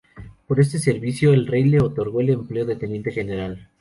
[0.47, 3.69] Por este servicio el Rey le otorgó el empleo de teniente general.